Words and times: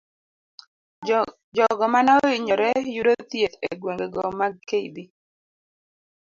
Jogo 1.55 1.83
mane 1.93 2.11
oinyore 2.25 2.69
yudo 2.95 3.13
thieth 3.29 3.55
egwengego 3.69 4.23
mag 4.39 4.53
kb. 4.69 4.95